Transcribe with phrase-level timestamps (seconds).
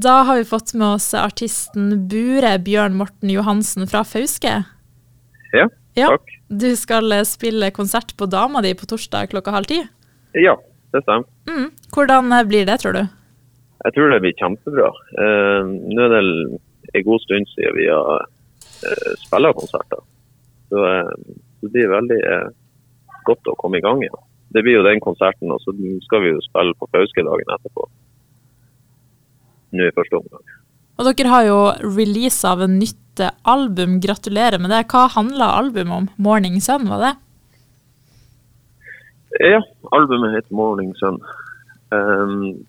[0.00, 4.52] Da har vi fått med oss artisten Bure Bjørn Morten Johansen fra Fauske.
[5.52, 5.66] Ja,
[5.98, 6.30] Ja, takk.
[6.48, 9.80] Du skal eh, spille konsert på dama di på torsdag klokka halv ti.
[10.38, 10.54] Ja,
[10.94, 11.26] det stemmer.
[11.50, 11.68] Mm.
[11.92, 13.02] Hvordan eh, blir det, tror du?
[13.84, 14.88] Jeg tror det blir kjempebra.
[15.18, 16.22] Uh, nå er det
[16.94, 20.02] en god stund siden vi har uh, spilt konserter.
[20.70, 21.12] Så uh,
[21.60, 22.20] det blir veldig
[23.28, 24.20] godt å komme i gang igjen.
[24.54, 25.74] Det blir jo den konserten, og så
[26.06, 27.88] skal vi jo spille på Fauskedagen etterpå.
[29.76, 30.56] Nå i første omgang.
[31.00, 31.58] Og dere har jo
[31.96, 33.98] release av en nytt eh, album.
[34.04, 34.84] Gratulerer med det.
[34.92, 36.08] Hva handla albumet om?
[36.18, 37.14] 'Morning Sun', var det?
[39.40, 39.62] Ja,
[39.96, 41.22] albumet heter 'Morning Sun'.
[41.90, 42.66] Um,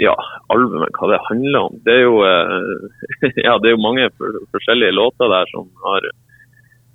[0.00, 0.16] ja,
[0.52, 1.78] albumet, hva det handler om?
[1.84, 6.10] Det er jo, eh, ja, det er jo mange for, forskjellige låter der som har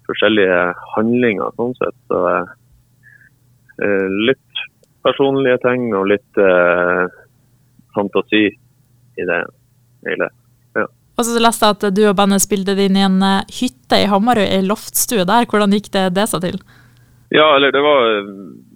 [0.10, 0.60] forskjellige
[0.96, 1.98] handlinger, sånn sett.
[2.10, 2.22] Så,
[3.82, 4.66] uh, litt
[5.06, 7.06] personlige ting og litt eh,
[7.96, 9.44] fantasi i det
[10.06, 10.30] hele.
[11.16, 14.02] Og så leste jeg at du og bandet spilte det inn i en eh, hytte
[14.04, 15.48] i Hamarøy, ei loftstue der.
[15.48, 16.58] Hvordan gikk det det seg til?
[17.34, 18.28] Ja, eller det var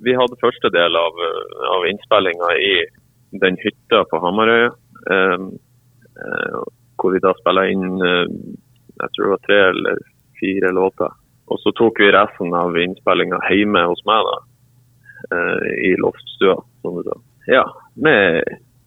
[0.03, 1.19] Vi hadde første del av,
[1.75, 2.73] av innspillinga i
[3.43, 4.69] den hytta på Hamarøy.
[5.09, 5.51] Um,
[6.99, 8.31] hvor vi da spilla inn eh,
[8.99, 10.01] jeg tror det var tre eller
[10.39, 11.13] fire låter.
[11.51, 14.39] Og så tok vi resten av innspillinga hjemme hos meg, da.
[15.83, 17.15] I loftstua, som du sa.
[17.51, 17.63] Ja,
[17.99, 18.43] med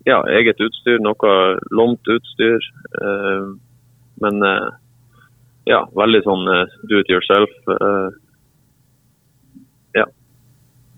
[0.09, 1.35] ja, eget utstyr, noe
[1.71, 2.61] lånt utstyr.
[3.03, 3.53] eh,
[4.23, 4.69] men eh,
[5.71, 7.51] ja, veldig sånn eh, do it yourself.
[7.79, 8.11] eh,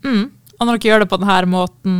[0.04, 0.24] Mm.
[0.60, 1.94] Og når dere gjør det på denne måten,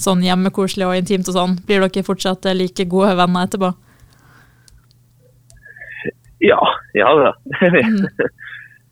[0.00, 3.72] sånn hjemmekoselig og intimt og sånn, blir dere fortsatt like gode venner etterpå?
[6.46, 6.60] Ja,
[6.96, 7.34] ja da.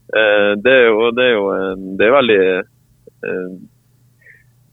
[0.08, 1.48] Eh, det er jo, det er jo
[1.98, 2.36] det er veldig
[3.28, 3.48] eh,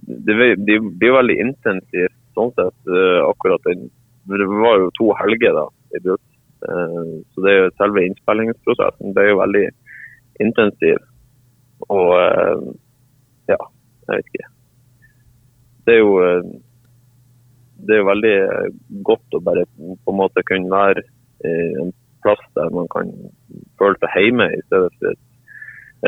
[0.08, 3.90] Det blir, det blir veldig intensivt sånn sett, eh, akkurat den.
[4.30, 6.22] Det var jo to helger da i bruk.
[6.66, 9.66] Eh, Så det er jo selve innspillingsprosessen det er jo veldig
[10.46, 11.02] intensiv.
[11.90, 12.64] Og eh,
[13.52, 13.60] ja,
[14.08, 14.48] jeg vet ikke.
[15.86, 16.16] Det er jo
[17.86, 18.38] det er veldig
[19.06, 21.04] godt å bare på en måte kunne være
[21.46, 21.92] en
[22.24, 23.12] plass der man kan
[23.78, 25.20] føle seg hjemme, i stedet for et,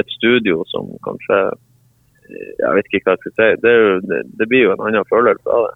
[0.01, 1.41] et studio som kanskje
[2.27, 3.61] Jeg vet ikke hva jeg skal si.
[3.63, 5.75] Det, jo, det, det blir jo en annen følelse av det.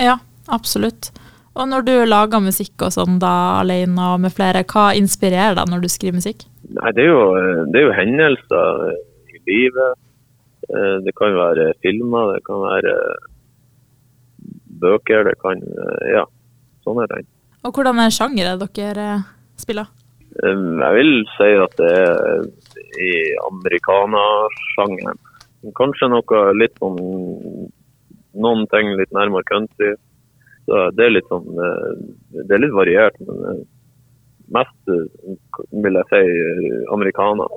[0.00, 0.16] Ja,
[0.48, 1.10] absolutt.
[1.58, 5.68] Og når du lager musikk og sånn da, alene og med flere, hva inspirerer deg
[5.68, 6.46] når du skriver musikk?
[6.70, 7.24] Nei, det er jo,
[7.74, 8.84] det er jo hendelser
[9.34, 9.98] i livet.
[10.70, 12.94] Eh, Det kan være filmer, det kan være
[14.80, 15.60] bøker, det kan
[16.14, 16.24] Ja,
[16.86, 17.26] sånne ting.
[17.66, 19.26] Og hvordan er sjangeren dere eh,
[19.60, 19.90] spiller?
[20.44, 22.46] Eh, Jeg vil si at det er
[23.00, 23.10] i
[23.50, 25.18] amerikanersjangeren.
[25.76, 26.96] Kanskje noe litt sånn
[28.34, 29.94] Noen ting litt nærmere country.
[30.68, 31.92] Så det er litt sånn eh,
[32.46, 33.62] Det er litt variert, men eh,
[34.54, 35.36] mest eh,
[35.82, 37.50] vil jeg si amerikaner.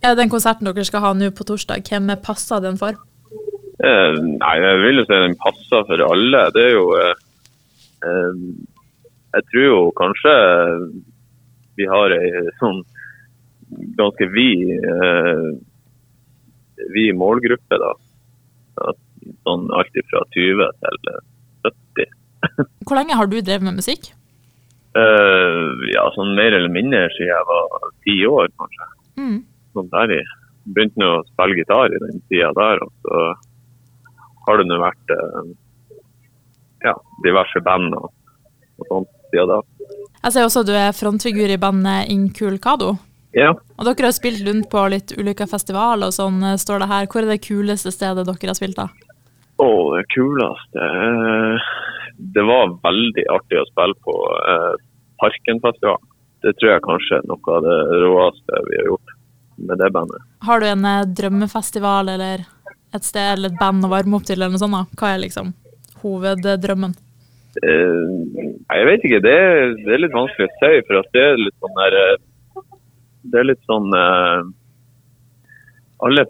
[0.00, 2.98] Ja, den konserten dere skal ha nå på torsdag, hvem passer den for?
[3.80, 6.44] Eh, Nei, jeg vil jo si den passer for alle.
[6.54, 8.44] Det er jo eh,
[9.30, 10.34] Jeg tror jo kanskje
[11.78, 12.30] vi har ei
[12.60, 12.80] sånn
[13.96, 15.50] ganske vid eh,
[16.94, 17.92] vid målgruppe, da.
[18.90, 18.98] At,
[19.46, 21.20] sånn alt fra 20 til eh,
[21.66, 22.16] 70.
[22.86, 24.12] Hvor lenge har du drevet med musikk?
[24.90, 28.88] Uh, ja, sånn mer eller mindre siden jeg var ti år, kanskje.
[29.20, 29.36] Mm.
[29.76, 30.20] Sånn der i.
[30.70, 33.20] Begynte nå å spille gitar i den tida der, og så
[34.48, 35.52] har det nå vært uh,
[36.86, 38.10] ja, diverse band og,
[38.80, 39.60] og sånt siden da.
[40.20, 42.96] Jeg ser også at du er frontfigur i bandet Inkulkado.
[43.36, 46.88] Ja, Og dere har spilt rundt på litt ulike festivaler og sånn, eh, står det
[46.90, 47.06] her.
[47.06, 48.88] Hvor er det kuleste stedet dere har spilt da?
[49.60, 51.68] Og det kuleste eh,
[52.36, 54.14] Det var veldig artig å spille på
[54.54, 54.74] eh,
[55.20, 56.06] Parkenfestivalen.
[56.40, 59.10] Det tror jeg kanskje er noe av det råeste vi har gjort
[59.68, 60.22] med det bandet.
[60.48, 62.46] Har du en eh, drømmefestival eller
[62.96, 64.84] et sted eller et band å varme opp til eller noe sånt da?
[64.98, 65.52] Hva er liksom
[66.00, 66.94] hoveddrømmen?
[67.60, 69.20] Nei, jeg vet ikke.
[69.26, 70.72] Det, er- det er litt vanskelig å si.
[70.88, 71.96] For det er litt sånn der
[73.30, 73.88] Det er litt sånn
[76.06, 76.24] Alle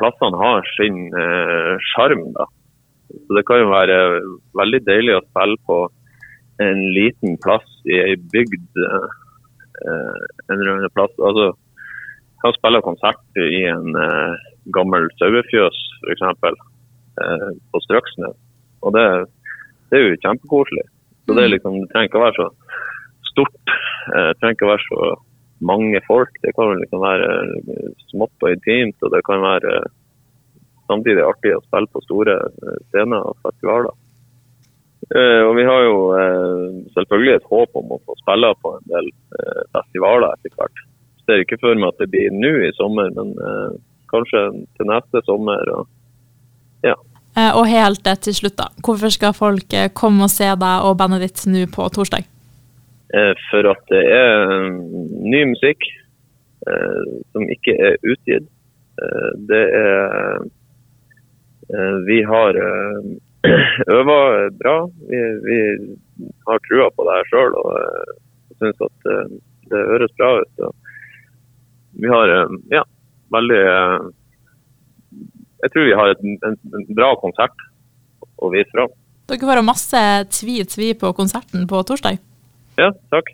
[0.00, 0.96] plassene har sin
[1.92, 2.48] sjarm, da.
[3.10, 3.98] Så det kan jo være
[4.58, 5.78] veldig deilig å spille på
[6.64, 9.08] en liten plass i ei bygd eh,
[9.84, 11.12] en eller annen plass.
[11.18, 11.52] Altså,
[12.44, 16.24] kan spille konsert i en eh, gammel sauefjøs, f.eks.
[17.20, 18.36] Eh, på Strøksnes.
[18.84, 19.04] Og det,
[19.90, 20.86] det er jo kjempekoselig.
[21.24, 22.48] Så det, er liksom, det trenger ikke å være så
[23.32, 23.74] stort.
[24.12, 25.12] Eh, Det trenger ikke å være så
[25.64, 26.32] mange folk.
[26.44, 27.28] Det kan liksom være
[27.64, 29.92] eh, smått og intimt, og det kan være eh,
[30.90, 33.94] samtidig artig å spille på store eh, scener og festivaler.
[35.14, 36.66] Eh, Og vi har jo eh,
[36.96, 39.10] selvfølgelig et håp om å få spille på en del
[39.74, 40.84] festivaler etter hvert.
[41.24, 43.32] Ser ikke for meg at det blir nå i sommer, men
[44.12, 44.42] kanskje
[44.76, 45.70] til neste sommer.
[45.72, 45.86] Og,
[46.84, 46.96] ja.
[47.56, 48.66] Og helt til slutt, da.
[48.84, 52.28] Hvorfor skal folk komme og se deg og bandet ditt nå på torsdag?
[53.48, 55.88] For at det er ny musikk
[57.32, 58.52] som ikke er utgitt.
[59.48, 60.44] Det er
[62.06, 63.06] Vi har eh,
[63.96, 64.18] øva
[64.58, 64.76] bra.
[65.10, 65.58] Vi, vi
[66.46, 68.16] har trua på det her sjøl og eh,
[68.60, 69.36] syns at eh,
[69.72, 70.66] det høres bra ut.
[72.02, 72.82] Vi har eh, ja,
[73.34, 74.10] veldig eh,
[75.64, 77.68] Jeg tror vi har et, en, en bra konsert
[78.36, 78.92] å vise fram.
[79.30, 80.00] Dere får masse
[80.36, 82.20] tvi-tvi på konserten på torsdag.
[82.76, 83.30] Ja, takk.